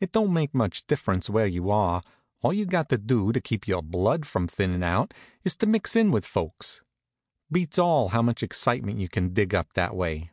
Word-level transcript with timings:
It 0.00 0.10
don't 0.10 0.32
make 0.32 0.52
much 0.52 0.84
difference 0.88 1.30
where 1.30 1.46
you 1.46 1.70
are, 1.70 2.02
all 2.42 2.52
you've 2.52 2.70
got 2.70 2.88
to 2.88 2.98
do 2.98 3.30
to 3.30 3.40
keep 3.40 3.68
your 3.68 3.82
blood 3.82 4.26
from 4.26 4.48
thinnin' 4.48 4.82
out, 4.82 5.14
is 5.44 5.54
to 5.58 5.66
mix 5.66 5.94
in 5.94 6.10
with 6.10 6.26
folks. 6.26 6.82
Beats 7.52 7.78
all 7.78 8.08
how 8.08 8.20
much 8.20 8.42
excitement 8.42 8.98
you 8.98 9.08
can 9.08 9.32
dig 9.32 9.54
up 9.54 9.74
that 9.74 9.94
way. 9.94 10.32